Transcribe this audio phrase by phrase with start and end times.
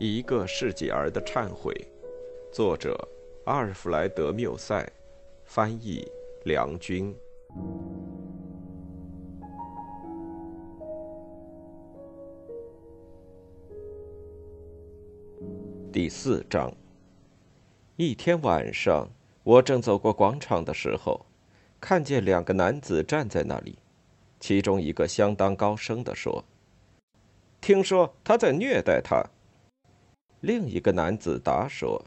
[0.00, 1.74] 一个世纪儿的忏悔，
[2.52, 2.96] 作者
[3.46, 4.88] 阿尔弗莱德·缪塞，
[5.42, 6.06] 翻译
[6.44, 7.12] 梁军。
[15.92, 16.72] 第四章。
[17.96, 19.08] 一天晚上，
[19.42, 21.26] 我正走过广场的时候，
[21.80, 23.76] 看见两个男子站在那里，
[24.38, 26.44] 其中一个相当高声地说
[27.60, 29.28] ：“听说他在虐待他。”
[30.40, 32.04] 另一个男子答说：“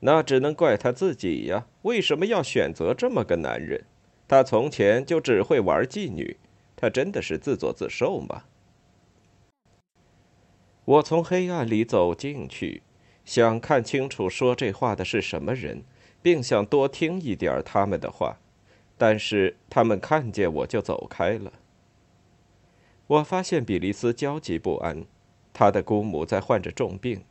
[0.00, 1.66] 那只能怪他自己呀！
[1.82, 3.84] 为什么要选择这么个男人？
[4.26, 6.38] 他从前就只会玩妓女，
[6.74, 8.44] 他真的是自作自受吗？”
[10.86, 12.82] 我从黑暗里走进去，
[13.24, 15.82] 想看清楚说这话的是什么人，
[16.20, 18.38] 并想多听一点他们的话，
[18.98, 21.52] 但是他们看见我就走开了。
[23.06, 25.04] 我发现比利斯焦急不安，
[25.52, 27.22] 他的姑母在患着重病。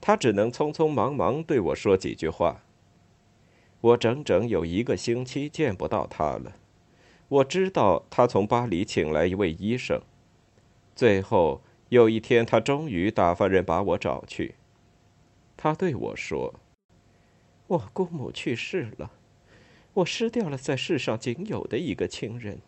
[0.00, 2.62] 他只能匆匆忙忙对我说几句话。
[3.80, 6.56] 我整整有一个星期见不到他了。
[7.28, 10.00] 我知道他从巴黎请来一位医生。
[10.96, 14.54] 最后有一天，他终于打发人把我找去。
[15.56, 16.54] 他对我说
[17.68, 19.12] ：“我姑母去世了，
[19.94, 22.60] 我失掉了在世上仅有的一个亲人。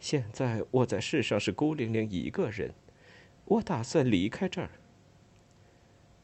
[0.00, 2.74] 现在我在世上是孤零零一个人。
[3.44, 4.70] 我打算离开这儿。”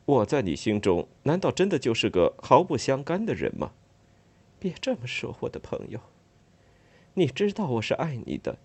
[0.07, 3.73] 我在你心中难道真的就是个毫不相干的人吗？
[4.59, 5.99] 别这么说，我的朋友。
[7.15, 8.59] 你知道我是爱你的，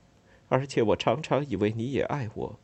[0.50, 2.60] 而且我常常以为你也爱我。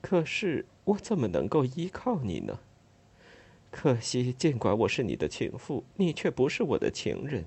[0.00, 2.60] 可是我怎么能够依靠你呢？
[3.70, 7.44] 可惜，尽管我是你的情妇，你却不是我的情人。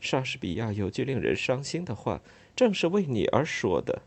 [0.00, 2.22] 莎士比亚有句令人伤心的话，
[2.56, 4.00] 正是为你而说的。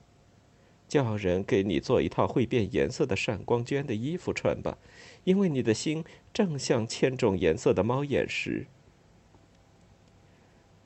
[0.92, 4.78] 叫人给你做一套会变颜色的闪光绢的衣服穿吧，
[5.24, 6.03] 因为你的心
[6.34, 8.68] 正像千种颜色的猫眼石。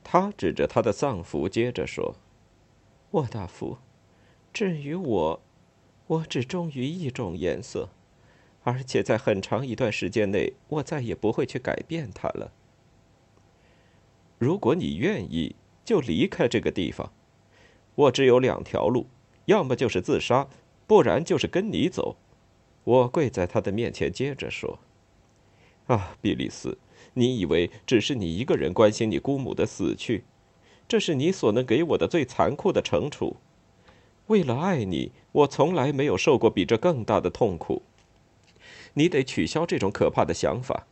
[0.04, 2.14] 他指着他的丧服，接着说
[3.10, 3.78] ：“沃大夫，
[4.52, 5.42] 至于我，
[6.06, 7.88] 我只忠于一种颜色，
[8.62, 12.52] 而且在很长一段时间内，我再也不会去改变它了。
[14.38, 17.12] 如果你愿意，就离开这个地方。
[17.96, 19.08] 我只有两条路。”
[19.46, 20.48] 要么就是自杀，
[20.86, 22.16] 不然就是跟你走。
[22.84, 24.78] 我跪在他的面前，接着说
[25.88, 26.78] ：“啊，比利斯，
[27.14, 30.22] 你以为只是你一个人关心你姑母的死去？
[30.86, 33.38] 这是你所能给我的最残酷的惩处。
[34.28, 37.82] 为了爱你，我从来没有受过比这更大的痛苦。
[38.94, 40.86] 你得取消这种可怕的想法。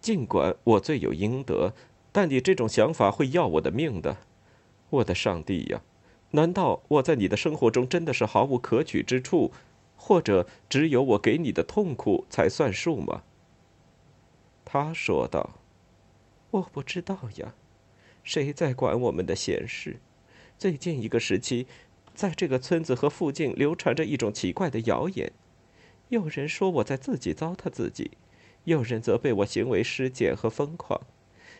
[0.00, 1.72] 尽管我罪有应得，
[2.10, 4.16] 但你这种想法会要我的命的。
[4.90, 5.82] 我的上帝呀！”
[6.32, 9.52] 难道我在你的生活中真的是毫无可取之处，
[9.96, 13.22] 或者只有我给你的痛苦才算数吗？
[14.64, 15.58] 他说道
[16.50, 17.54] ：“我不知道呀，
[18.24, 20.00] 谁在管我们的闲事？
[20.56, 21.66] 最近一个时期，
[22.14, 25.32] 在这个村子和附近流传着一种奇怪的谣言，
[26.08, 28.12] 有人说我在自己糟蹋自己，
[28.64, 30.98] 有人责备我行为失检和疯狂，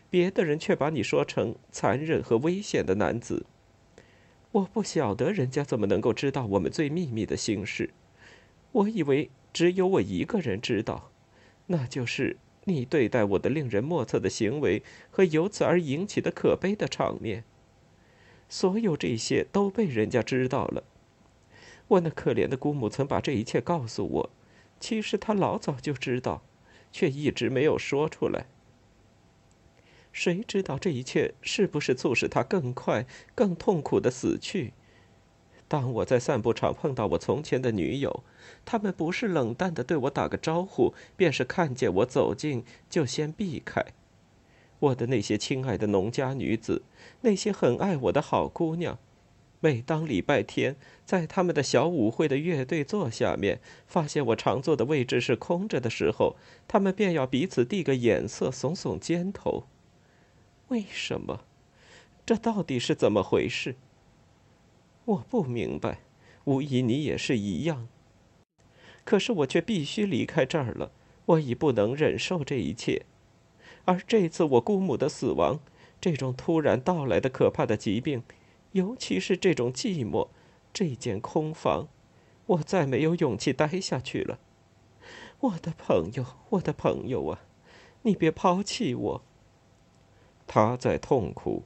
[0.09, 3.45] 别的人却把你说成残忍和危险的男子。”
[4.53, 7.91] 我不晓得人家怎么能够知道我们最秘密的心事，
[8.73, 11.11] 我以为只有我一个人知道，
[11.67, 17.45] 那就是你对待我的令人莫测的行为和由此而引起的可悲的场面。
[18.49, 20.85] 所有这些都被人家知道了。
[21.89, 24.31] 我那可怜的姑母曾把这一切告诉我，
[24.79, 26.43] 其实她老早就知道，
[26.93, 28.45] 却一直没有说出来。
[30.13, 34.73] 谁知道这一切是不是促使他更快、更痛苦的死去？
[35.69, 38.23] 当我在散步场碰到我从前的女友，
[38.65, 43.83] 他们不是冷淡的对我打个招呼，便是看见我走近就先避开。
[44.81, 46.83] 我的那些亲爱的农家女子，
[47.23, 48.99] 那些很爱我的好姑娘，
[49.61, 50.77] 每当礼拜天
[51.07, 56.37] 在他们的小舞会的乐队座下面，发现我常坐的位置是空着的时候，
[56.69, 59.65] 他们便要彼此递个眼色，耸耸肩头。
[60.73, 61.45] 为什么？
[62.25, 63.77] 这到底是怎么回事？
[65.05, 66.01] 我不明白，
[66.45, 67.89] 无疑你也是一样。
[69.05, 70.91] 可是我却必须离开这儿了，
[71.27, 73.05] 我已不能忍受这一切。
[73.85, 75.61] 而这次我姑母的死亡，
[76.01, 78.23] 这种突然到来的可怕的疾病，
[78.71, 80.29] 尤其是这种寂寞，
[80.73, 81.89] 这间空房，
[82.47, 84.39] 我再没有勇气待下去了。
[85.41, 87.45] 我的朋友，我的朋友啊，
[88.05, 89.23] 你别抛弃我。
[90.55, 91.63] 他在痛苦。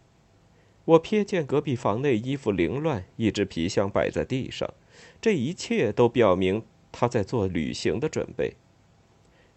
[0.84, 4.72] 我瞥见隔壁房内衣服凌乱，一只皮箱摆在地上，
[5.20, 6.62] 这一切都表明
[6.92, 8.54] 他在做旅行的准备。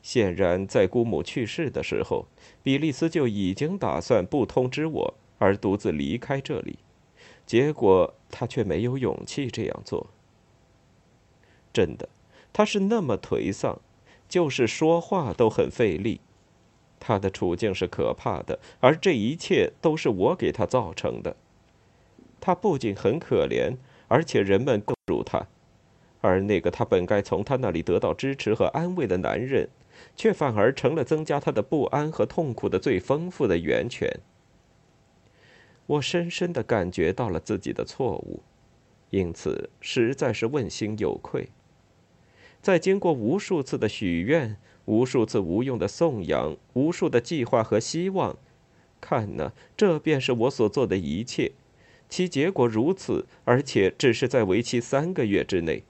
[0.02, 2.26] 显然，在姑母去世的时候，
[2.64, 6.80] 比利斯就已经打算不通知我而独自离开这里，
[7.46, 10.08] 结果他却没有勇气这样做。
[11.72, 12.10] 真的，
[12.52, 13.80] 他是那么颓丧，
[14.28, 16.20] 就是说话都很费力。
[17.00, 21.36] 他的处境是可怕的，而这一切都是我给他造成的。
[22.42, 25.48] 他不仅很可怜，而且人们更如他，
[26.22, 29.70] 而那个他本该从他那里得到支持和安慰的男人，
[30.16, 34.20] 却反而成了增加他的不安和痛苦的最丰富的源泉。
[35.86, 38.44] 我深深的感觉到了自己的错误，
[39.10, 41.50] 因此实在是问心有愧。
[42.62, 44.58] 在经过无数次的许愿、
[44.90, 48.36] 无数次无用的颂扬、无数的计划和希望，
[49.00, 51.52] 看呢，这便是我所做的一切。
[52.10, 55.84] 其结果如此，而且只是在为期三个月之内。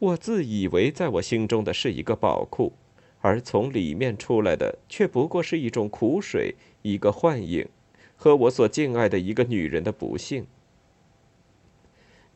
[0.00, 2.74] 我自以为在我心中的是一个宝库，
[3.22, 7.66] 而从里面出来的却不过是一种苦水，一个幻影，
[8.16, 10.46] 和我所敬爱的一个女人的不幸。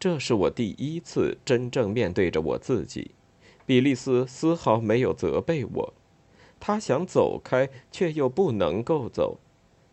[0.00, 3.10] 这是我第一次真正面对着我自己。
[3.64, 5.94] 比利斯丝毫没有责备我，
[6.58, 9.38] 他想走开，却又不能够走，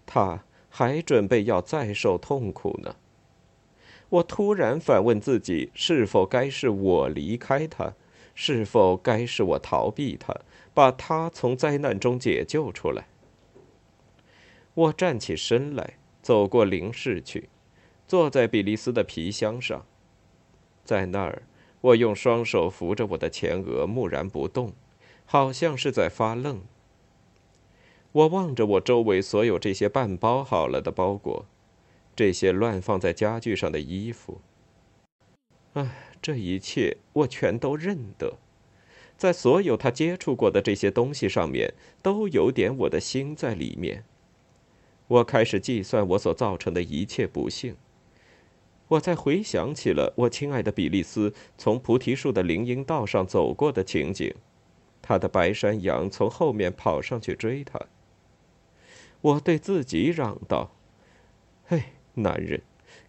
[0.05, 2.95] 他还准备要再受痛苦呢。
[4.09, 7.93] 我突然反问自己：是否该是我离开他？
[8.33, 10.33] 是否该是我逃避他，
[10.73, 13.07] 把他从灾难中解救出来？
[14.73, 17.49] 我站起身来，走过灵室去，
[18.07, 19.85] 坐在比利斯的皮箱上。
[20.85, 21.43] 在那儿，
[21.81, 24.73] 我用双手扶着我的前额，木然不动，
[25.25, 26.61] 好像是在发愣。
[28.11, 31.45] 我望着我周围所有这些半包好了的包裹，
[32.15, 34.41] 这些乱放在家具上的衣服。
[35.73, 38.37] 唉，这一切我全都认得，
[39.15, 44.03] 在所有他接触过的这些东西上面，都有点我的心在里面。
[45.07, 47.75] 我开始计算我所造成的一切不幸。
[48.89, 54.33] 我再回想起了我亲爱的比利斯从菩提树的林荫道上走过的情景，
[55.01, 57.79] 他的白山羊从后面跑上去追他。
[59.21, 60.71] 我对自己嚷道
[61.67, 61.83] ：“嘿，
[62.15, 62.61] 男人，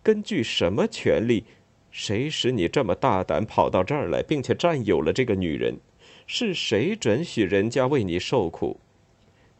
[0.02, 1.44] 根据什么权利？
[1.90, 5.78] 谁使你这么大胆跑到这儿来，并且占有了这个女人？
[6.26, 8.78] 是谁准许人家为你受苦？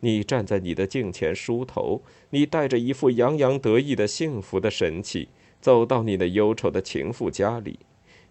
[0.00, 5.28] 你站在你的镜前梳头，你带着一副洋洋得意的幸福的神气。”
[5.60, 7.80] 走到你那忧愁的情妇家里，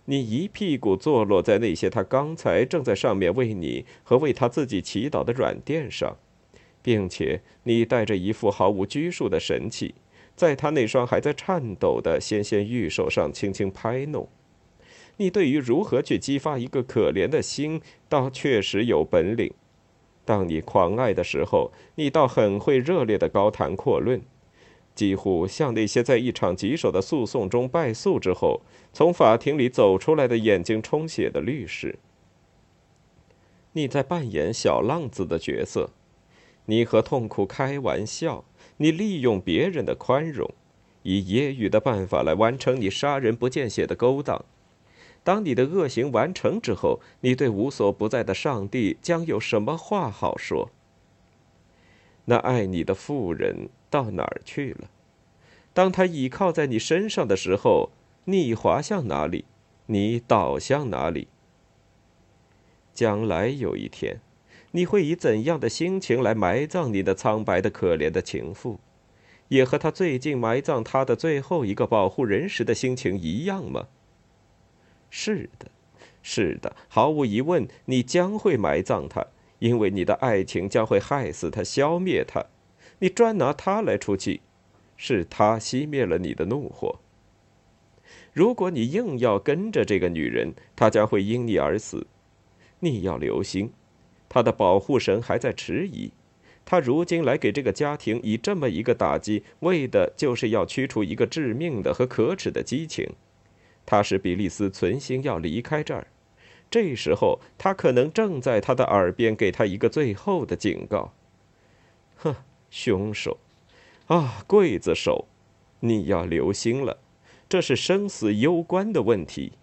[0.05, 6.17] 你一屁股坐落在那些他刚才正在上面为你和为他自己祈祷的软垫上，
[6.81, 9.93] 并且你带着一副毫无拘束的神气，
[10.35, 14.27] 在他那双还在颤抖的纤纤玉手上轻轻拍弄。
[15.17, 19.53] 你对于如何去激发一个可怜的心，倒确实有本领。
[20.23, 24.21] 当你狂爱的时候，你倒很会热烈的高谈阔论。
[24.99, 28.59] 几乎像那些在一场棘手的诉讼中败诉之后，
[28.91, 31.97] 从法庭里走出来的眼睛充血的律师。
[33.71, 35.91] 你在扮演小浪子的角色，
[36.65, 38.43] 你和痛苦开玩笑，
[38.75, 40.53] 你利用别人的宽容，
[41.03, 44.43] 以揶揄的办法来完成你杀人不见血的勾当。
[45.23, 50.69] 当你的恶行完成之后，你对无所不在的上帝将有什么话好说？
[52.25, 54.89] 那爱你的妇人到哪儿去了？
[55.73, 57.91] 当他倚靠在你身上的时候，
[58.25, 59.45] 你滑向哪里，
[59.85, 61.27] 你倒向哪里？
[62.93, 64.19] 将来有一天，
[64.71, 68.79] 你会以怎样的心情来埋葬你的苍白的可怜的情妇？
[69.47, 73.87] 也和他最近埋葬他的最后一个保护人时的心情一样吗？
[75.09, 75.71] 是的，
[76.21, 79.25] 是的，毫无疑问，你将会埋葬他。
[79.59, 82.45] 因为你的爱情将会害死他，消灭他，
[82.99, 84.41] 你专拿他来出气，
[84.95, 86.99] 是他熄灭了你的怒火。
[88.33, 92.05] 如果你硬要跟着这个女人，她将会因你而死。
[92.79, 93.71] 你要留心，
[94.29, 96.11] 她的保护神还在迟疑。
[96.65, 103.09] 他如今来给这个家庭以这么一个打击，为的就是要驱除一个致命的和可耻的激情。
[103.87, 106.05] 他使比利斯存心要离开这儿。
[106.69, 111.11] 这时候，他可能正在他的耳边给他一个最后的警告。
[112.17, 112.35] 哼，
[112.69, 113.37] 凶手，
[114.07, 115.25] 啊，刽子手，
[115.79, 116.99] 你要留心了，
[117.47, 119.53] 这是生死攸关的问题。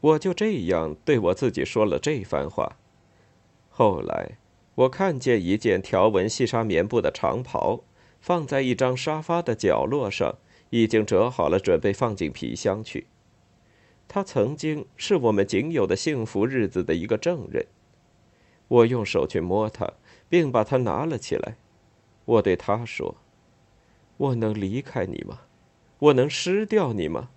[0.00, 2.76] 我就这样对我自己说了这番话。
[3.70, 4.38] 后来，
[4.74, 7.82] 我看见一件条纹细纱棉布的长袍，
[8.20, 10.36] 放在一张沙发的角落上，
[10.70, 13.06] 已经折好了，准备放进皮箱去。
[14.06, 17.66] 他曾经是我们仅有的幸福日子的一个证人。
[18.68, 19.92] 我用手去摸他，
[20.34, 21.54] 并把它拿了起来。
[22.24, 23.14] 我对他说
[24.18, 25.42] ：“我能离开你吗？
[26.00, 27.28] 我能失掉你吗？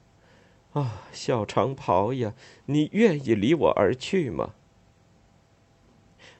[0.73, 2.33] 啊，小长袍呀，
[2.65, 4.55] 你愿意离我而去吗？”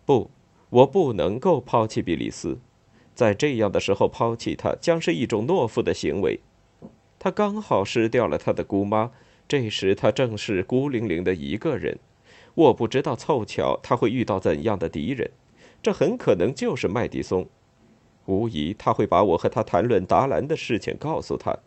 [0.04, 0.32] 不，
[0.72, 2.58] 我不能够抛弃比利斯。
[3.14, 6.40] 在这样的时候抛弃他，将是一种懦夫的行为。
[7.20, 9.12] 他刚好失掉了他的姑妈，
[9.48, 12.00] 这时他正是孤零零的一个人。
[12.56, 15.30] 我不知道凑巧他会遇到怎样的敌人，
[15.81, 17.48] 这很可能就是麦迪松。
[18.25, 21.57] 无疑他会把我和他谈论达兰的事情告诉他，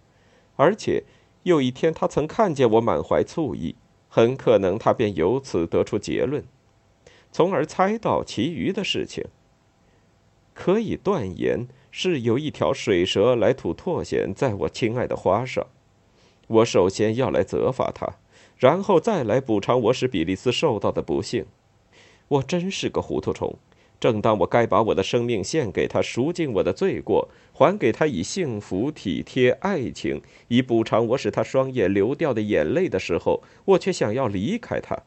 [0.56, 1.04] 而且
[1.44, 3.76] 有一天他曾看见我满怀醋意，
[4.08, 6.44] 很可能他便由此得出结论，
[7.32, 9.24] 从而猜到其余的事情。
[10.52, 15.66] 可以断言是有一条水蛇来吐唾涎在我亲爱的花上。
[16.48, 18.16] 我首先要来责罚他。
[18.58, 21.46] 然后再来补偿我使比利斯受到的不幸，
[22.28, 23.56] 我真是个糊涂虫。
[24.00, 34.98] 正当我该把我的生命献给他，赎尽我的罪过，还给他以幸福、体贴、爱情，以补偿我使他双眼流掉的眼泪的时候，我却想要离开他。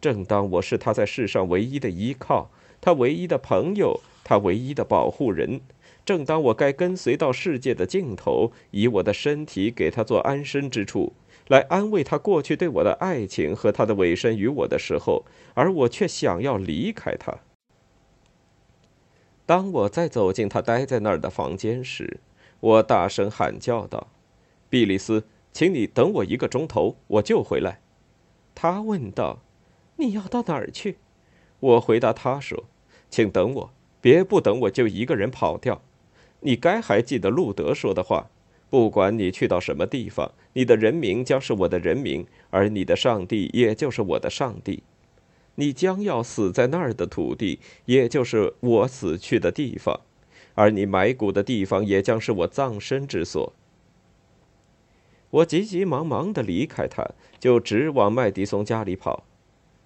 [0.00, 2.50] 正当我是他在世上唯一的依靠，
[2.80, 5.60] 他唯一的朋友，他唯一的保护人。
[6.06, 11.12] 正当我该跟随到世界的尽头，以我的身体给他做安身之处。
[11.48, 17.34] 来安慰他过去对我的爱情和他的委身于我的时候，而我却想要离开他。
[19.48, 22.20] 当我再走进他待在那儿的房间时，
[22.60, 24.08] 我大声喊叫道
[24.68, 25.24] ：“比利斯，
[25.54, 27.80] 请你等我一个钟头，我就回来。”
[28.54, 29.38] 他问道
[29.96, 30.98] ：“你要到哪儿去？”
[31.60, 32.64] 我回答他说
[33.08, 35.80] ：“请等我，别不等我就一个人跑掉。
[36.40, 38.28] 你该还记得路德说的话。”
[38.68, 44.82] 不管你去到什么地方，你的人民将是我的人民，而你的上帝也就是我的上帝。
[45.60, 50.00] 你将要死在那儿的土地，也就是我死去的地方，
[50.54, 53.52] 而你埋骨的地方也将是我葬身之所。
[55.30, 57.04] 我急急忙忙地离开他，
[57.40, 59.24] 就直往麦迪松家里跑。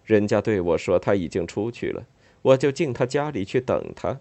[0.05, 2.05] 人家对我说他已经出去了，
[2.43, 4.21] 我就进他家里去等他。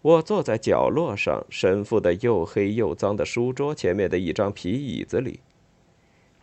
[0.00, 5.40] 我坐在角落上，神父的又黑又脏的书桌前面的一张皮椅子里。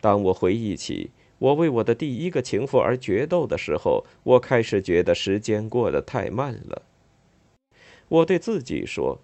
[0.00, 6.82] 当我回忆起我为我的第一个情妇而决斗的时候，我开始觉得时间过得太慢了。
[8.08, 9.18] 我对自己说：“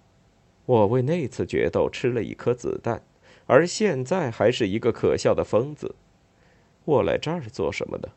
[0.64, 3.02] 我为那次决斗吃了一颗子弹，
[3.44, 5.94] 而现在还是一个可笑的疯子。
[6.86, 8.08] 我来这儿做什么呢？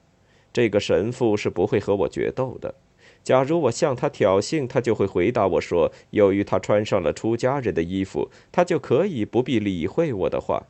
[0.54, 2.76] 这个神父是不会和我决斗的。”
[3.22, 10.68] 假如我向他挑衅，他就会回答我说：“由于他穿上了出家人的衣服，他就可以不必理会我的话。”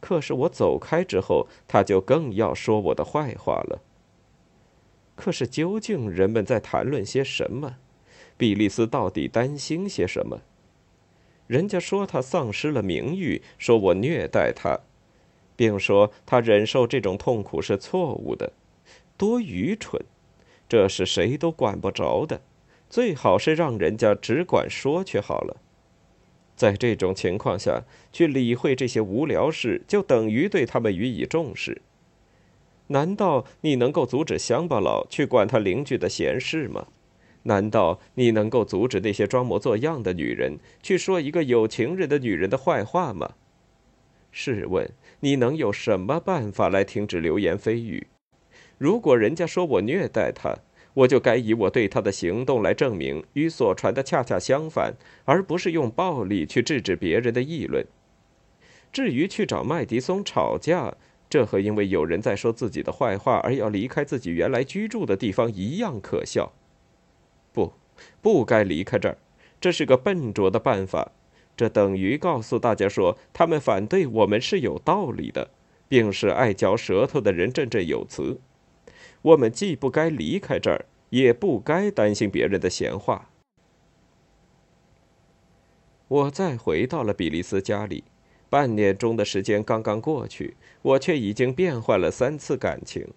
[0.00, 3.80] 可是我走开之后，他就更要说我的坏话了。
[5.14, 7.76] 可是究竟人们在谈论些什么？
[8.36, 10.42] 比利斯到底担心些什么？
[11.46, 14.80] 人家说他丧失了名誉，说我虐待他，
[15.56, 18.52] 并说他忍受这种痛苦是错误的，
[19.16, 20.04] 多愚蠢！
[20.68, 22.42] 这是谁都管不着的，
[22.90, 25.56] 最好是让人家只管说去好了。
[26.56, 31.82] 在这种情况下去理会这些无聊事，就等于对他们予以重视。
[32.88, 36.86] 难道你能够阻止乡巴佬去管他邻居的闲事吗？
[37.42, 43.34] 难道你能够阻止那些装模作样的女人去说一个有情人的女人的坏话吗？
[44.32, 48.08] 试问你能有什么办法来停止流言蜚语？
[48.78, 50.58] 如果人家说我虐待他，
[50.96, 54.94] 我就该以我对他的行动来证明与所传的恰恰相反，
[55.26, 57.84] 而不是用暴力去制止别人的议论。
[58.90, 60.94] 至于去找麦迪松吵架，
[61.28, 66.52] 这和因为有人在说自己的坏话而要离开自己原来居住的地方一样可笑。
[67.52, 67.74] 不，
[68.22, 69.18] 不该离开这儿，
[69.60, 71.12] 这是个笨拙的办法。
[71.54, 75.50] 这等于告诉大家说，他们反对我们是有道理的，
[75.88, 78.40] 并使爱嚼舌头的人振振有词。
[79.26, 83.28] 我们既不该离开这儿，也不该担心别人的闲话。
[86.06, 88.04] 我再回到了比利斯家里，
[88.48, 93.08] 半年中的时间刚刚过去，我却已经变换了三次感情。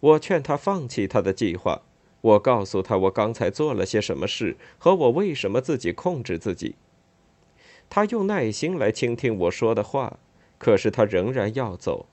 [0.00, 1.82] 我劝他放弃他的计划，
[2.22, 6.74] 我告诉他我刚才做了些什么事，和我为什么自己控制自己。
[7.88, 10.18] 他用耐心来倾听我说的话，
[10.58, 12.06] 可是他仍然要走。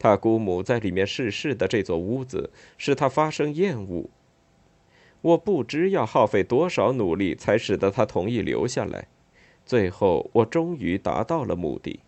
[0.00, 4.08] 他姑母在里面逝世的这座屋子使他发生厌恶。
[5.20, 9.08] 我不知要耗费多少努力才使得他同意留下来，
[9.66, 12.00] 最后我终于达到了目的。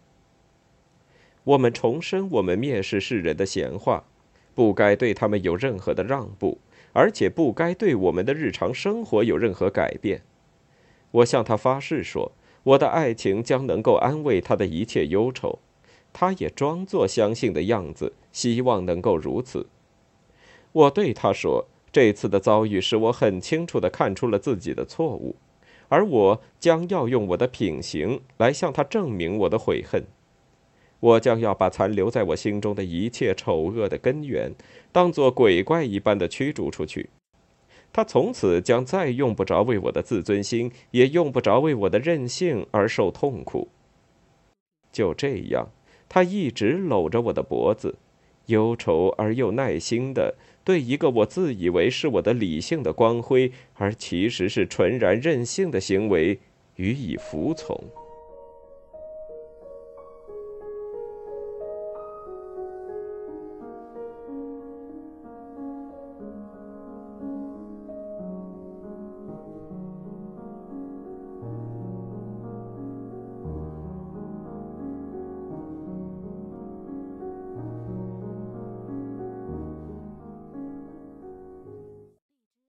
[1.44, 4.04] 我们重申我们蔑视世人的闲话，
[4.54, 6.58] 不该对他们有任何的让步，
[6.94, 10.22] 而且不该对我们的日常生活有任何改变。
[11.11, 12.32] 我向他发誓说，
[12.62, 15.58] 我的爱情将能够安慰他的一切忧愁。
[16.12, 19.66] 他也装作相信的样子，希望能够如此。
[20.73, 25.37] 我对他说：“这次的遭遇使我很清楚地看出了自己的错误，
[25.88, 30.04] 而我将要用我的品行来向他证明我的悔恨。
[31.00, 34.52] 我将要把残留在我心中的一切丑恶的根源，
[34.92, 37.11] 当作鬼怪一般的驱逐出去。
[37.92, 43.69] 他从此将再用不着为我的自尊心，也用不着为我的任性而受痛苦。
[44.90, 45.69] 就这样。”
[46.14, 47.95] 他一直搂着我的脖子，
[48.49, 56.38] 忧愁而又耐心的对一个我自以为是我的理性的光辉，而其实是纯然任性的行为
[56.76, 57.83] 予以服从。